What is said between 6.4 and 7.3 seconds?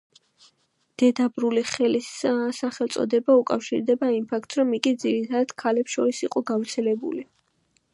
გავრცელებული.